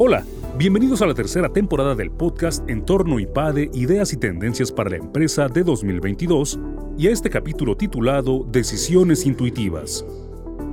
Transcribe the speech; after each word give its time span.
Hola, 0.00 0.24
bienvenidos 0.56 1.02
a 1.02 1.06
la 1.06 1.14
tercera 1.14 1.52
temporada 1.52 1.96
del 1.96 2.12
podcast 2.12 2.62
Entorno 2.70 3.18
IPADE 3.18 3.68
Ideas 3.74 4.12
y 4.12 4.16
Tendencias 4.16 4.70
para 4.70 4.90
la 4.90 4.96
Empresa 4.98 5.48
de 5.48 5.64
2022 5.64 6.60
y 6.96 7.08
a 7.08 7.10
este 7.10 7.28
capítulo 7.28 7.76
titulado 7.76 8.46
Decisiones 8.48 9.26
Intuitivas. 9.26 10.06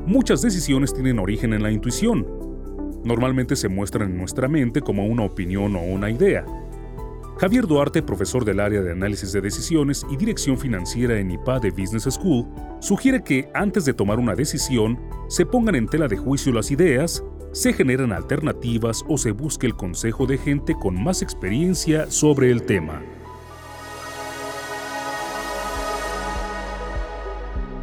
Muchas 0.05 0.43
decisiones 0.43 0.93
tienen 0.93 1.17
origen 1.17 1.53
en 1.53 1.63
la 1.63 1.71
intuición. 1.71 2.23
Normalmente 3.03 3.55
se 3.55 3.67
muestran 3.67 4.11
en 4.11 4.17
nuestra 4.17 4.47
mente 4.47 4.81
como 4.81 5.07
una 5.07 5.23
opinión 5.23 5.75
o 5.75 5.81
una 5.81 6.11
idea. 6.11 6.45
Javier 7.39 7.65
Duarte, 7.65 8.03
profesor 8.03 8.45
del 8.45 8.59
área 8.59 8.83
de 8.83 8.91
análisis 8.91 9.31
de 9.31 9.41
decisiones 9.41 10.05
y 10.11 10.17
dirección 10.17 10.55
financiera 10.55 11.17
en 11.17 11.31
IPADE 11.31 11.71
Business 11.71 12.03
School, 12.03 12.45
sugiere 12.79 13.23
que 13.23 13.49
antes 13.55 13.85
de 13.85 13.93
tomar 13.95 14.19
una 14.19 14.35
decisión, 14.35 14.99
se 15.29 15.47
pongan 15.47 15.73
en 15.73 15.87
tela 15.87 16.07
de 16.07 16.15
juicio 16.15 16.53
las 16.53 16.69
ideas, 16.69 17.23
se 17.55 17.71
generan 17.71 18.11
alternativas 18.11 19.05
o 19.07 19.17
se 19.17 19.31
busque 19.31 19.65
el 19.65 19.75
consejo 19.75 20.25
de 20.25 20.37
gente 20.37 20.75
con 20.75 21.01
más 21.01 21.21
experiencia 21.21 22.11
sobre 22.11 22.51
el 22.51 22.63
tema. 22.63 23.01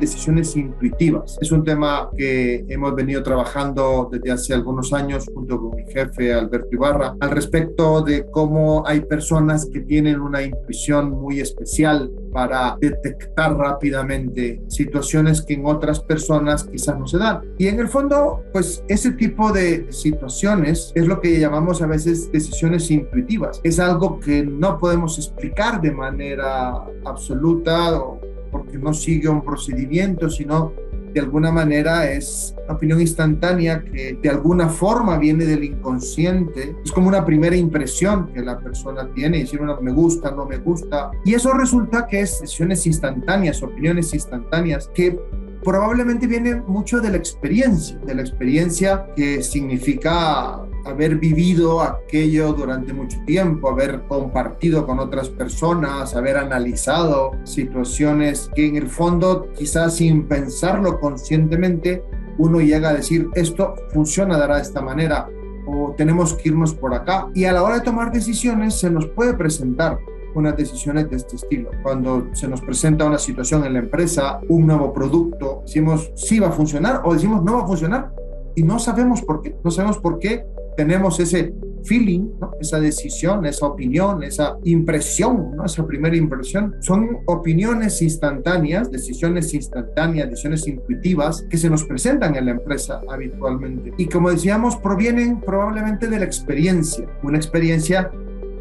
Decisiones 0.03 0.57
intuitivas. 0.57 1.39
Es 1.41 1.53
un 1.53 1.63
tema 1.63 2.11
que 2.17 2.65
hemos 2.69 2.93
venido 2.97 3.23
trabajando 3.23 4.09
desde 4.11 4.33
hace 4.33 4.53
algunos 4.53 4.93
años 4.93 5.27
junto 5.33 5.61
con 5.61 5.77
mi 5.77 5.85
jefe 5.93 6.35
Alberto 6.35 6.69
Ibarra 6.73 7.15
al 7.21 7.31
respecto 7.31 8.03
de 8.03 8.27
cómo 8.31 8.83
hay 8.85 9.03
personas 9.03 9.67
que 9.73 9.81
tienen 9.81 10.21
una 10.21 10.43
intuición 10.43 11.11
muy 11.11 11.39
especial 11.39 12.11
para 12.33 12.77
detectar 12.81 13.57
rápidamente 13.57 14.61
situaciones 14.67 15.41
que 15.43 15.55
en 15.55 15.67
otras 15.67 16.01
personas 16.01 16.65
quizás 16.65 16.99
no 16.99 17.07
se 17.07 17.19
dan. 17.19 17.43
Y 17.59 17.69
en 17.69 17.79
el 17.79 17.89
fondo, 17.89 18.43
pues 18.53 18.83
ese 18.89 19.13
tipo 19.13 19.53
de 19.53 19.87
situaciones 19.93 20.91
es 20.97 21.07
lo 21.07 21.21
que 21.21 21.39
llamamos 21.39 21.81
a 21.81 21.87
veces 21.87 22.33
decisiones 22.33 22.91
intuitivas. 22.91 23.61
Es 23.63 23.79
algo 23.79 24.19
que 24.19 24.45
no 24.45 24.79
podemos 24.79 25.17
explicar 25.19 25.81
de 25.81 25.93
manera 25.93 26.83
absoluta 27.05 28.01
o 28.01 28.32
porque 28.53 28.79
no 28.79 28.95
sigue 28.95 29.29
un 29.29 29.43
procedimiento, 29.43 30.31
sino 30.31 30.73
de 31.13 31.21
alguna 31.21 31.51
manera 31.51 32.11
es 32.11 32.55
una 32.65 32.75
opinión 32.75 33.01
instantánea 33.01 33.83
que 33.85 34.19
de 34.21 34.31
alguna 34.31 34.69
forma 34.69 35.19
viene 35.19 35.45
del 35.45 35.65
inconsciente. 35.65 36.77
Es 36.85 36.93
como 36.93 37.09
una 37.09 37.25
primera 37.25 37.57
impresión 37.57 38.33
que 38.33 38.41
la 38.41 38.59
persona 38.59 39.09
tiene, 39.15 39.41
decir, 39.41 39.59
bueno, 39.59 39.79
me 39.81 39.93
gusta, 39.93 40.31
no 40.31 40.47
me 40.47 40.59
gusta. 40.59 41.11
Y 41.25 41.35
eso 41.35 41.53
resulta 41.53 42.07
que 42.07 42.21
es 42.21 42.41
decisiones 42.41 42.87
instantáneas, 42.87 43.63
opiniones 43.63 44.15
instantáneas, 44.15 44.89
que 44.95 45.19
probablemente 45.63 46.27
viene 46.27 46.57
mucho 46.57 47.01
de 47.01 47.11
la 47.11 47.17
experiencia, 47.17 47.97
de 47.99 48.15
la 48.15 48.23
experiencia 48.23 49.07
que 49.15 49.43
significa 49.43 50.61
haber 50.85 51.17
vivido 51.17 51.81
aquello 51.81 52.53
durante 52.53 52.93
mucho 52.93 53.19
tiempo, 53.25 53.71
haber 53.71 54.03
compartido 54.09 54.87
con 54.87 54.99
otras 54.99 55.29
personas, 55.29 56.15
haber 56.15 56.37
analizado 56.37 57.33
situaciones 57.45 58.51
que 58.55 58.67
en 58.67 58.77
el 58.77 58.89
fondo 58.89 59.49
quizás 59.57 59.97
sin 59.97 60.27
pensarlo 60.27 60.99
conscientemente 61.01 62.03
uno 62.39 62.61
llega 62.61 62.91
a 62.91 62.95
decir 62.95 63.29
esto 63.35 63.75
funciona 63.93 64.39
de 64.39 64.61
esta 64.61 64.81
manera 64.81 65.29
o 65.67 65.95
tenemos 65.97 66.35
que 66.35 66.49
irnos 66.49 66.75
por 66.75 66.95
acá 66.95 67.29
y 67.35 67.45
a 67.45 67.53
la 67.53 67.63
hora 67.63 67.77
de 67.77 67.83
tomar 67.83 68.11
decisiones 68.11 68.79
se 68.79 68.91
nos 68.91 69.07
puede 69.07 69.35
presentar 69.35 69.99
unas 70.35 70.57
decisiones 70.57 71.11
de 71.11 71.17
este 71.17 71.37
estilo. 71.37 71.71
Cuando 71.83 72.29
se 72.33 72.49
nos 72.49 72.61
presenta 72.63 73.05
una 73.05 73.19
situación 73.19 73.65
en 73.65 73.75
la 73.75 73.81
empresa, 73.81 74.41
un 74.49 74.67
nuevo 74.67 74.93
producto, 74.93 75.63
decimos 75.67 76.11
sí 76.17 76.41
va 76.41 76.49
a 76.49 76.53
funcionar 76.53 77.03
o 77.05 77.15
decimos 77.15 77.43
no 77.45 77.59
va 77.59 77.65
a 77.65 77.67
funcionar 77.67 78.13
y 78.55 78.63
no 78.63 78.79
sabemos 78.79 79.23
por 79.23 79.43
qué. 79.43 79.57
No 79.63 79.71
sabemos 79.71 79.99
por 79.99 80.19
qué 80.19 80.45
tenemos 80.77 81.21
ese 81.21 81.55
feeling, 81.85 82.31
esa 82.61 82.81
decisión, 82.81 83.45
esa 83.45 83.67
opinión, 83.67 84.23
esa 84.23 84.57
impresión, 84.65 85.53
esa 85.65 85.87
primera 85.87 86.17
impresión, 86.17 86.77
son 86.81 87.19
opiniones 87.27 88.01
instantáneas, 88.03 88.91
decisiones 88.91 89.53
instantáneas, 89.55 90.31
decisiones 90.31 90.67
intuitivas 90.67 91.45
que 91.51 91.59
se 91.59 91.69
nos 91.69 91.85
presentan 91.85 92.37
en 92.37 92.47
la 92.47 92.53
empresa 92.53 93.01
habitualmente. 93.09 93.93
Y 93.99 94.07
como 94.07 94.31
decíamos, 94.31 94.77
provienen 94.77 95.41
probablemente 95.41 96.09
de 96.09 96.19
la 96.19 96.25
experiencia, 96.25 97.07
una 97.23 97.39
experiencia 97.39 98.11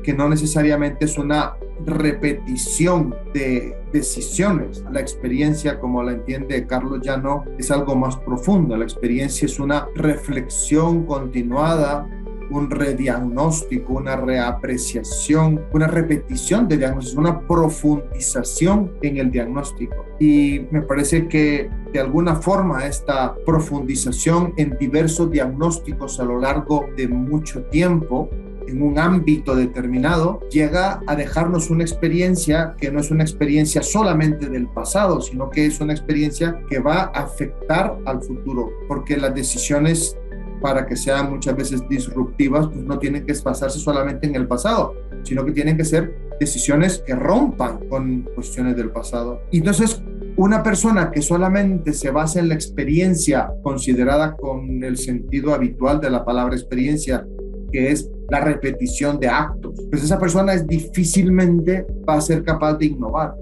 que 0.04 0.14
no 0.14 0.30
necesariamente 0.30 1.06
es 1.06 1.18
una 1.18 1.54
repetición 1.86 3.16
de 3.34 3.76
decisiones. 3.92 4.84
La 4.92 5.00
experiencia, 5.00 5.80
como 5.80 6.04
la 6.04 6.14
entiende 6.14 6.66
Carlos 6.66 7.02
Llano, 7.02 7.46
es 7.58 7.72
algo 7.72 7.96
más 7.96 8.18
profundo. 8.18 8.76
La 8.78 8.84
experiencia 8.84 9.46
es 9.46 9.60
una 9.60 9.88
reflexión 9.96 11.06
continuada, 11.06 12.08
un 12.52 12.70
rediagnóstico, 12.70 13.94
una 13.94 14.18
reapreciación, 14.18 15.62
una 15.72 15.88
repetición 15.88 16.68
de 16.68 16.78
diagnóstico, 16.78 17.22
una 17.22 17.48
profundización 17.48 18.92
en 19.02 19.18
el 19.18 19.32
diagnóstico. 19.32 20.06
Y 20.20 20.68
me 20.70 20.82
parece 20.82 21.28
que 21.28 21.70
de 21.94 22.00
alguna 22.00 22.36
forma 22.36 22.86
esta 22.86 23.36
profundización 23.46 24.54
en 24.58 24.78
diversos 24.78 25.32
diagnósticos 25.32 26.20
a 26.20 26.26
lo 26.26 26.40
largo 26.40 26.88
de 26.96 27.08
mucho 27.08 27.64
tiempo 27.64 28.30
en 28.72 28.82
un 28.82 28.98
ámbito 28.98 29.56
determinado, 29.56 30.40
llega 30.50 31.02
a 31.06 31.16
dejarnos 31.16 31.70
una 31.70 31.84
experiencia 31.84 32.76
que 32.78 32.92
no 32.92 33.00
es 33.00 33.12
una 33.12 33.24
experiencia 33.24 33.84
solamente 33.84 34.50
del 34.50 34.68
pasado, 34.68 35.22
sino 35.22 35.50
que 35.50 35.66
es 35.66 35.80
una 35.80 35.94
experiencia 35.94 36.64
que 36.70 36.80
va 36.80 37.12
a 37.14 37.24
afectar 37.24 37.98
al 38.06 38.22
futuro, 38.22 38.72
porque 38.88 39.18
las 39.18 39.36
decisiones 39.36 40.18
para 40.62 40.86
que 40.86 40.96
sean 40.96 41.32
muchas 41.32 41.56
veces 41.56 41.88
disruptivas, 41.90 42.68
pues 42.68 42.84
no 42.84 43.00
tienen 43.00 43.26
que 43.26 43.34
basarse 43.44 43.80
solamente 43.80 44.28
en 44.28 44.36
el 44.36 44.48
pasado, 44.48 44.94
sino 45.24 45.44
que 45.44 45.52
tienen 45.52 45.76
que 45.76 45.84
ser 45.84 46.16
decisiones 46.40 47.04
que 47.06 47.16
rompan 47.16 47.80
con 47.90 48.22
cuestiones 48.36 48.76
del 48.76 48.92
pasado. 48.92 49.42
Entonces, 49.52 50.02
una 50.38 50.64
persona 50.64 51.12
que 51.12 51.22
solamente 51.22 51.94
se 51.94 52.10
basa 52.12 52.40
en 52.40 52.50
la 52.50 52.54
experiencia 52.54 53.52
considerada 53.64 54.36
con 54.38 54.84
el 54.84 54.98
sentido 54.98 55.54
habitual 55.54 56.00
de 56.00 56.10
la 56.10 56.24
palabra 56.24 56.56
experiencia, 56.56 57.26
que 57.72 57.92
es 57.92 58.10
la 58.32 58.40
repetición 58.40 59.20
de 59.20 59.28
actos. 59.28 59.76
Pues 59.90 60.04
esa 60.04 60.18
persona 60.18 60.54
es 60.54 60.66
difícilmente 60.66 61.86
va 62.08 62.16
a 62.16 62.22
ser 62.22 62.44
capaz 62.46 62.76
de 62.76 62.86
innovar, 62.86 63.36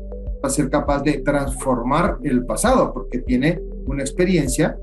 va 0.43 0.47
a 0.47 0.49
ser 0.49 0.67
capaz 0.67 1.03
de 1.03 1.19
transformar 1.19 2.17
el 2.23 2.43
pasado, 2.43 2.91
porque 2.91 3.19
tiene 3.19 3.61
una 3.85 4.01
experiencia 4.01 4.75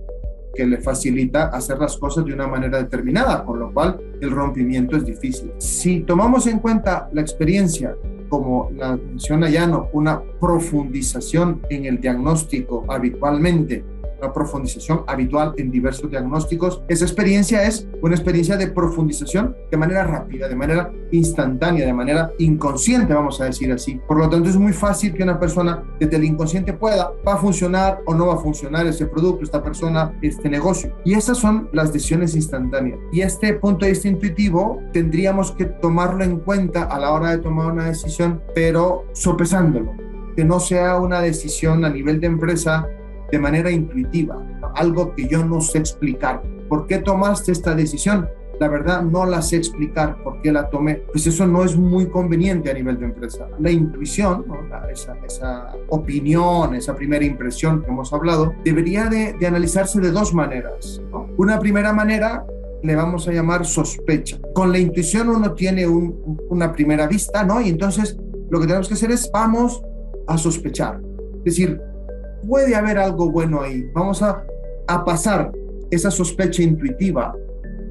que 0.54 0.64
le 0.64 0.78
facilita 0.78 1.48
hacer 1.48 1.78
las 1.78 1.96
cosas 1.96 2.24
de 2.24 2.32
una 2.32 2.46
manera 2.46 2.78
determinada, 2.78 3.44
con 3.44 3.58
lo 3.58 3.74
cual 3.74 4.00
el 4.20 4.30
rompimiento 4.30 4.96
es 4.96 5.04
difícil. 5.04 5.52
Si 5.58 6.00
tomamos 6.00 6.46
en 6.46 6.60
cuenta 6.60 7.10
la 7.12 7.20
experiencia 7.20 7.96
como 8.28 8.70
la 8.76 8.96
menciona 8.96 9.50
Llano, 9.50 9.88
una 9.92 10.22
profundización 10.40 11.62
en 11.68 11.84
el 11.84 12.00
diagnóstico 12.00 12.84
habitualmente 12.88 13.84
una 14.26 14.32
profundización 14.32 15.03
habitual 15.06 15.54
en 15.56 15.70
diversos 15.70 16.10
diagnósticos. 16.10 16.82
Esa 16.88 17.04
experiencia 17.04 17.64
es 17.64 17.88
una 18.03 18.14
experiencia 18.14 18.56
de 18.56 18.69
profundización 18.69 19.56
de 19.70 19.76
manera 19.76 20.04
rápida, 20.04 20.48
de 20.48 20.56
manera 20.56 20.91
instantánea, 21.12 21.87
de 21.87 21.92
manera 21.92 22.32
inconsciente, 22.38 23.15
vamos 23.15 23.41
a 23.41 23.44
decir 23.44 23.70
así. 23.72 24.00
Por 24.09 24.19
lo 24.19 24.28
tanto, 24.28 24.48
es 24.48 24.56
muy 24.56 24.72
fácil 24.72 25.15
que 25.15 25.22
una 25.22 25.38
persona 25.38 25.82
desde 26.00 26.16
el 26.16 26.25
inconsciente 26.25 26.72
pueda, 26.72 27.12
va 27.26 27.34
a 27.34 27.36
funcionar 27.36 28.00
o 28.06 28.15
no 28.15 28.26
va 28.26 28.34
a 28.34 28.38
funcionar 28.38 28.86
ese 28.86 29.06
producto, 29.06 29.44
esta 29.44 29.62
persona, 29.62 30.12
este 30.22 30.48
negocio. 30.48 30.97
Y 31.04 31.15
esas 31.15 31.38
son 31.38 31.69
las 31.72 31.92
decisiones 31.92 32.34
instantáneas. 32.34 32.98
Y 33.12 33.20
este 33.20 33.54
punto 33.54 33.84
de 33.84 33.92
vista 33.92 34.09
intuitivo 34.09 34.81
tendríamos 34.92 35.53
que 35.53 35.66
tomarlo 35.66 36.25
en 36.25 36.41
cuenta 36.41 36.84
a 36.84 36.98
la 36.98 37.12
hora 37.12 37.31
de 37.31 37.38
tomar 37.38 37.72
una 37.72 37.86
decisión, 37.86 38.42
pero 38.54 39.04
sopesándolo 39.12 39.92
que 40.36 40.44
no 40.44 40.60
sea 40.60 40.97
una 40.98 41.22
decisión 41.22 41.84
a 41.84 41.88
nivel 41.88 42.20
de 42.20 42.26
empresa 42.26 42.86
de 43.31 43.38
manera 43.38 43.70
intuitiva, 43.70 44.41
algo 44.75 45.14
que 45.14 45.26
yo 45.26 45.44
no 45.44 45.60
sé 45.60 45.78
explicar. 45.78 46.42
¿Por 46.68 46.86
qué 46.86 46.98
tomaste 46.98 47.53
esta 47.53 47.74
decisión? 47.74 48.28
La 48.59 48.68
verdad 48.68 49.03
no 49.03 49.27
la 49.27 49.42
sé 49.42 49.56
explicar 49.56 50.22
por 50.22 50.41
qué 50.41 50.50
la 50.50 50.71
tomé. 50.71 50.95
Pues 51.12 51.27
eso 51.27 51.47
no 51.47 51.62
es 51.62 51.77
muy 51.77 52.09
conveniente 52.09 52.71
a 52.71 52.74
nivel 52.74 52.98
de 52.98 53.06
empresa. 53.06 53.47
La 53.59 53.71
intuición, 53.71 54.47
esa, 54.91 55.74
opinión, 55.89 56.74
esa 56.74 56.95
primera 56.95 57.24
impresión 57.24 57.83
que 57.83 57.91
hemos 57.91 58.12
hablado, 58.12 58.54
debería 58.65 59.06
de, 59.06 59.36
analizarse 59.47 60.00
de 60.00 60.10
dos 60.10 60.33
maneras. 60.33 61.03
Una 61.36 61.59
primera 61.59 61.92
manera 61.92 62.47
le 62.83 62.97
vamos 62.97 63.28
a 63.28 63.33
llamar 63.33 63.66
sospecha. 63.66 64.39
Con 64.54 64.72
la 64.72 64.78
intuición 64.78 65.28
uno 65.28 65.53
tiene 65.53 65.86
una 65.86 66.72
primera 66.72 67.06
vista, 67.06 67.45
¿no? 67.45 67.60
Y 67.60 67.68
entonces 67.68 68.16
lo 68.48 68.59
que 68.59 68.66
tenemos 68.66 68.89
que 68.89 68.95
hacer 68.95 69.10
es 69.10 69.30
vamos 69.30 69.83
a 70.27 70.39
sospechar. 70.39 71.00
Es 71.39 71.56
decir, 71.56 71.80
puede 72.47 72.75
haber 72.75 72.98
algo 72.98 73.31
bueno 73.31 73.63
ahí. 73.63 73.89
Vamos 73.93 74.22
a, 74.22 74.45
a 74.87 75.04
pasar 75.04 75.53
esa 75.91 76.10
sospecha 76.10 76.63
intuitiva. 76.63 77.34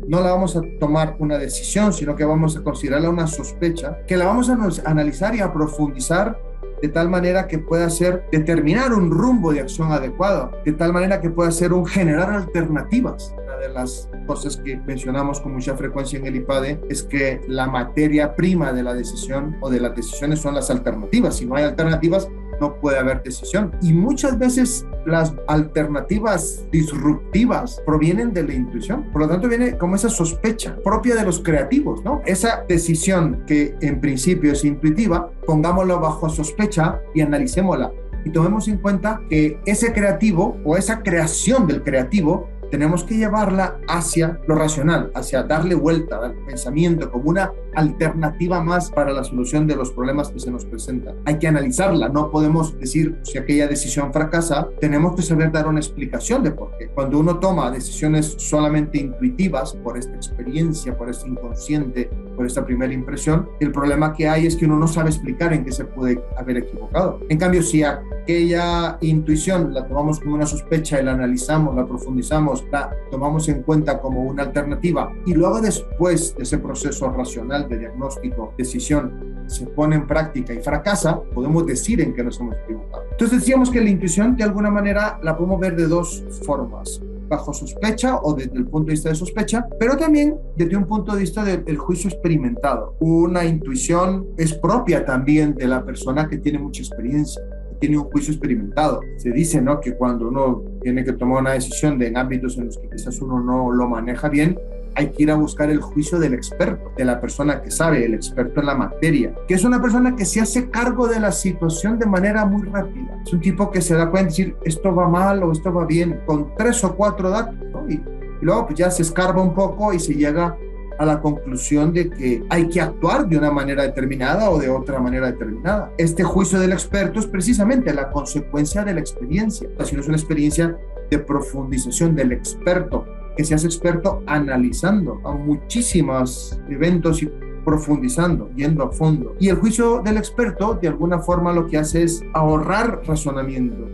No 0.07 0.21
la 0.21 0.31
vamos 0.31 0.55
a 0.55 0.61
tomar 0.79 1.15
una 1.19 1.37
decisión, 1.37 1.91
sino 1.91 2.15
que 2.15 2.25
vamos 2.25 2.55
a 2.57 2.63
considerarla 2.63 3.09
una 3.09 3.27
sospecha, 3.27 3.97
que 4.07 4.17
la 4.17 4.25
vamos 4.25 4.49
a 4.49 4.57
analizar 4.85 5.35
y 5.35 5.39
a 5.39 5.51
profundizar 5.51 6.37
de 6.81 6.89
tal 6.89 7.09
manera 7.09 7.47
que 7.47 7.57
pueda 7.57 7.89
ser 7.89 8.25
determinar 8.31 8.93
un 8.93 9.09
rumbo 9.09 9.51
de 9.51 9.61
acción 9.61 9.91
adecuado, 9.91 10.51
de 10.63 10.73
tal 10.73 10.93
manera 10.93 11.21
que 11.21 11.29
pueda 11.29 11.49
ser 11.49 11.73
un 11.73 11.85
generar 11.85 12.29
alternativas 12.31 13.33
una 13.55 13.67
de 13.67 13.73
las 13.73 14.09
cosas 14.27 14.57
que 14.57 14.77
mencionamos 14.77 15.39
con 15.39 15.53
mucha 15.53 15.75
frecuencia 15.75 16.19
en 16.19 16.25
el 16.25 16.35
IPADE 16.37 16.81
es 16.89 17.03
que 17.03 17.41
la 17.47 17.67
materia 17.67 18.35
prima 18.35 18.73
de 18.73 18.83
la 18.83 18.93
decisión 18.93 19.57
o 19.61 19.69
de 19.69 19.79
las 19.79 19.95
decisiones 19.95 20.39
son 20.39 20.55
las 20.55 20.69
alternativas. 20.69 21.37
Si 21.37 21.45
no 21.45 21.55
hay 21.55 21.63
alternativas, 21.63 22.27
no 22.59 22.79
puede 22.79 22.99
haber 22.99 23.23
decisión. 23.23 23.71
Y 23.81 23.93
muchas 23.93 24.37
veces 24.37 24.85
las 25.05 25.33
alternativas 25.47 26.65
disruptivas 26.71 27.81
provienen 27.85 28.33
de 28.33 28.43
la 28.43 28.53
intuición. 28.53 29.11
Por 29.11 29.21
lo 29.21 29.27
tanto, 29.27 29.47
viene 29.47 29.77
como 29.77 29.95
esa 29.95 30.09
sospecha 30.09 30.75
propia 30.83 31.15
de 31.15 31.23
los 31.23 31.41
creativos, 31.41 32.03
¿no? 32.03 32.21
Esa 32.25 32.63
decisión 32.67 33.43
que 33.45 33.75
en 33.81 33.99
principio 34.01 34.51
es 34.51 34.63
intuitiva, 34.65 35.29
pongámosla 35.45 35.95
bajo 35.95 36.29
sospecha 36.29 36.99
y 37.13 37.21
analicémosla. 37.21 37.91
Y 38.25 38.31
tomemos 38.31 38.67
en 38.67 38.79
cuenta 38.79 39.21
que 39.29 39.59
ese 39.65 39.93
creativo 39.93 40.57
o 40.65 40.77
esa 40.77 41.03
creación 41.03 41.67
del 41.67 41.83
creativo 41.83 42.49
tenemos 42.75 43.05
que 43.05 43.15
llevarla 43.15 43.79
hacia 43.87 44.37
lo 44.47 44.55
racional, 44.55 45.09
hacia 45.15 45.43
darle 45.43 45.75
vuelta 45.75 46.17
al 46.17 46.33
pensamiento 46.45 47.09
como 47.09 47.29
una 47.29 47.53
alternativa 47.73 48.61
más 48.61 48.91
para 48.91 49.13
la 49.13 49.23
solución 49.23 49.65
de 49.65 49.77
los 49.77 49.91
problemas 49.91 50.27
que 50.29 50.41
se 50.41 50.51
nos 50.51 50.65
presentan. 50.65 51.15
Hay 51.23 51.39
que 51.39 51.47
analizarla, 51.47 52.09
no 52.09 52.31
podemos 52.31 52.77
decir 52.77 53.17
si 53.23 53.37
aquella 53.37 53.67
decisión 53.67 54.11
fracasa, 54.11 54.67
tenemos 54.81 55.15
que 55.15 55.21
saber 55.21 55.53
dar 55.53 55.67
una 55.67 55.79
explicación 55.79 56.43
de 56.43 56.51
por 56.51 56.77
qué. 56.77 56.89
Cuando 56.89 57.19
uno 57.19 57.39
toma 57.39 57.71
decisiones 57.71 58.35
solamente 58.37 58.97
intuitivas 58.97 59.73
por 59.75 59.97
esta 59.97 60.15
experiencia, 60.15 60.97
por 60.97 61.09
este 61.09 61.29
inconsciente, 61.29 62.09
por 62.35 62.45
esta 62.45 62.65
primera 62.65 62.93
impresión, 62.93 63.47
el 63.61 63.71
problema 63.71 64.13
que 64.13 64.27
hay 64.27 64.47
es 64.47 64.57
que 64.57 64.65
uno 64.65 64.77
no 64.77 64.87
sabe 64.87 65.09
explicar 65.09 65.53
en 65.53 65.63
qué 65.63 65.71
se 65.71 65.85
puede 65.85 66.21
haber 66.37 66.57
equivocado. 66.57 67.21
En 67.29 67.37
cambio, 67.37 67.61
si 67.61 67.83
aquella 67.83 68.97
intuición 69.01 69.73
la 69.73 69.87
tomamos 69.87 70.19
como 70.19 70.35
una 70.35 70.45
sospecha 70.45 70.99
y 70.99 71.05
la 71.05 71.13
analizamos, 71.13 71.75
la 71.75 71.85
profundizamos, 71.85 72.64
la 72.71 72.91
tomamos 73.11 73.47
en 73.49 73.63
cuenta 73.63 73.99
como 73.99 74.23
una 74.23 74.43
alternativa 74.43 75.11
y 75.25 75.33
luego 75.33 75.61
después 75.61 76.35
de 76.35 76.43
ese 76.43 76.57
proceso 76.57 77.09
racional 77.11 77.67
de 77.69 77.79
diagnóstico, 77.79 78.53
decisión, 78.57 79.35
se 79.47 79.65
pone 79.67 79.95
en 79.95 80.07
práctica 80.07 80.53
y 80.53 80.59
fracasa, 80.59 81.21
podemos 81.21 81.65
decir 81.65 82.01
en 82.01 82.13
qué 82.13 82.23
nos 82.23 82.39
hemos 82.39 82.55
equivocado. 82.63 83.03
Entonces 83.11 83.39
decíamos 83.39 83.69
que 83.69 83.81
la 83.81 83.89
intuición 83.89 84.35
de 84.35 84.43
alguna 84.43 84.71
manera 84.71 85.19
la 85.21 85.37
podemos 85.37 85.59
ver 85.59 85.75
de 85.75 85.87
dos 85.87 86.23
formas 86.43 87.01
bajo 87.27 87.53
sospecha 87.53 88.19
o 88.21 88.33
desde 88.33 88.55
el 88.57 88.65
punto 88.65 88.87
de 88.87 88.93
vista 88.93 89.09
de 89.09 89.15
sospecha, 89.15 89.67
pero 89.79 89.97
también 89.97 90.37
desde 90.55 90.77
un 90.77 90.85
punto 90.85 91.13
de 91.13 91.21
vista 91.21 91.43
del 91.43 91.77
juicio 91.77 92.09
experimentado. 92.09 92.95
Una 92.99 93.45
intuición 93.45 94.27
es 94.37 94.53
propia 94.53 95.05
también 95.05 95.55
de 95.55 95.67
la 95.67 95.83
persona 95.83 96.27
que 96.27 96.37
tiene 96.37 96.59
mucha 96.59 96.81
experiencia 96.81 97.41
tiene 97.79 97.97
un 97.97 98.05
juicio 98.05 98.33
experimentado. 98.33 99.01
Se 99.17 99.31
dice, 99.31 99.61
¿no? 99.61 99.79
Que 99.79 99.95
cuando 99.95 100.27
uno 100.27 100.63
tiene 100.81 101.03
que 101.03 101.13
tomar 101.13 101.41
una 101.41 101.53
decisión 101.53 101.97
de 101.97 102.07
en 102.07 102.17
ámbitos 102.17 102.57
en 102.57 102.65
los 102.65 102.77
que 102.77 102.89
quizás 102.89 103.19
uno 103.21 103.39
no 103.39 103.71
lo 103.71 103.87
maneja 103.87 104.29
bien, 104.29 104.57
hay 104.95 105.11
que 105.11 105.23
ir 105.23 105.31
a 105.31 105.35
buscar 105.35 105.69
el 105.69 105.81
juicio 105.81 106.19
del 106.19 106.33
experto, 106.33 106.91
de 106.97 107.05
la 107.05 107.19
persona 107.19 107.61
que 107.61 107.69
sabe, 107.69 108.05
el 108.05 108.13
experto 108.13 108.61
en 108.61 108.65
la 108.67 108.75
materia, 108.75 109.35
que 109.47 109.55
es 109.55 109.63
una 109.65 109.81
persona 109.81 110.15
que 110.15 110.25
se 110.25 110.39
hace 110.39 110.69
cargo 110.69 111.07
de 111.07 111.19
la 111.19 111.31
situación 111.31 111.99
de 111.99 112.05
manera 112.05 112.45
muy 112.45 112.63
rápida. 112.63 113.21
Es 113.25 113.33
un 113.33 113.41
tipo 113.41 113.69
que 113.71 113.81
se 113.81 113.93
da 113.93 114.09
cuenta 114.09 114.29
de 114.29 114.29
decir, 114.29 114.55
esto 114.63 114.95
va 114.95 115.09
mal 115.09 115.43
o 115.43 115.51
esto 115.51 115.73
va 115.73 115.85
bien, 115.85 116.21
con 116.25 116.55
tres 116.55 116.83
o 116.83 116.95
cuatro 116.95 117.29
datos, 117.29 117.55
¿no? 117.71 117.89
y, 117.89 118.01
luego 118.41 118.67
pues 118.67 118.79
ya 118.79 118.91
se 118.91 119.01
escarba 119.01 119.41
un 119.41 119.53
poco 119.53 119.93
y 119.93 119.99
se 119.99 120.13
llega 120.13 120.57
a 120.97 121.05
la 121.05 121.21
conclusión 121.21 121.93
de 121.93 122.09
que 122.09 122.43
hay 122.49 122.67
que 122.69 122.81
actuar 122.81 123.27
de 123.27 123.37
una 123.37 123.51
manera 123.51 123.83
determinada 123.83 124.49
o 124.49 124.59
de 124.59 124.69
otra 124.69 124.99
manera 124.99 125.27
determinada. 125.27 125.91
Este 125.97 126.23
juicio 126.23 126.59
del 126.59 126.71
experto 126.71 127.19
es 127.19 127.27
precisamente 127.27 127.93
la 127.93 128.09
consecuencia 128.09 128.83
de 128.83 128.93
la 128.93 128.99
experiencia, 128.99 129.69
si 129.83 129.95
no 129.95 130.01
es 130.01 130.07
una 130.07 130.17
experiencia 130.17 130.77
de 131.09 131.19
profundización 131.19 132.15
del 132.15 132.31
experto, 132.31 133.05
que 133.35 133.43
se 133.43 133.53
hace 133.53 133.67
experto 133.67 134.23
analizando 134.27 135.19
a 135.25 135.33
muchísimos 135.33 136.59
eventos 136.69 137.21
y 137.21 137.29
profundizando, 137.65 138.49
yendo 138.55 138.83
a 138.83 138.91
fondo. 138.91 139.35
Y 139.39 139.49
el 139.49 139.57
juicio 139.57 140.01
del 140.01 140.17
experto, 140.17 140.75
de 140.75 140.87
alguna 140.87 141.19
forma, 141.19 141.51
lo 141.51 141.67
que 141.67 141.77
hace 141.77 142.03
es 142.03 142.23
ahorrar 142.33 143.01
razonamientos. 143.05 143.89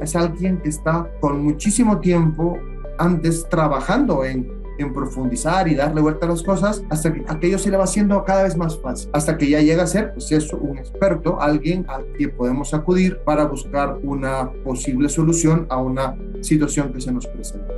Es 0.00 0.16
alguien 0.16 0.58
que 0.58 0.70
está 0.70 1.10
con 1.20 1.42
muchísimo 1.42 1.98
tiempo 2.00 2.58
antes 2.98 3.48
trabajando 3.48 4.24
en 4.24 4.57
en 4.78 4.92
profundizar 4.92 5.68
y 5.68 5.74
darle 5.74 6.00
vuelta 6.00 6.26
a 6.26 6.30
las 6.30 6.42
cosas 6.42 6.82
hasta 6.88 7.12
que 7.12 7.24
aquello 7.28 7.58
se 7.58 7.70
le 7.70 7.76
va 7.76 7.84
haciendo 7.84 8.24
cada 8.24 8.44
vez 8.44 8.56
más 8.56 8.78
fácil, 8.80 9.10
hasta 9.12 9.36
que 9.36 9.48
ya 9.48 9.60
llega 9.60 9.82
a 9.82 9.86
ser 9.86 10.12
pues 10.12 10.30
un 10.52 10.78
experto, 10.78 11.40
alguien 11.40 11.84
al 11.88 12.04
que 12.12 12.28
podemos 12.28 12.74
acudir 12.74 13.18
para 13.24 13.44
buscar 13.44 13.98
una 14.02 14.50
posible 14.64 15.08
solución 15.08 15.66
a 15.68 15.78
una 15.78 16.16
situación 16.40 16.92
que 16.92 17.00
se 17.00 17.12
nos 17.12 17.26
presenta. 17.26 17.77